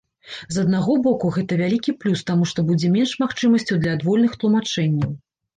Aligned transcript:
З 0.53 0.61
аднаго 0.67 0.95
боку, 1.07 1.29
гэта 1.35 1.57
вялікі 1.61 1.95
плюс, 2.03 2.23
таму 2.29 2.49
што 2.53 2.65
будзе 2.71 2.91
менш 2.97 3.13
магчымасцяў 3.25 3.75
для 3.85 3.95
адвольных 3.99 4.31
тлумачэнняў. 4.41 5.17